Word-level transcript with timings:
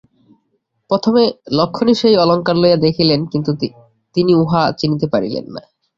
প্রথমে 0.89 1.23
লক্ষ্মণই 1.51 1.95
সেই 1.95 2.15
অলঙ্কার 2.17 2.55
লইয়া 2.57 2.77
দেখিলেন, 2.77 3.19
কিন্তু 3.31 3.51
তিনি 4.15 4.31
উহা 4.35 4.61
চিনিতে 4.79 5.05
পারিলেন 5.13 5.45
না। 5.55 5.61